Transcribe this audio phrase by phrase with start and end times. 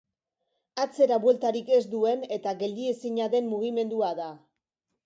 [0.85, 4.33] Atzera bueltarik ez duen eta geldiezina den mugimendua da.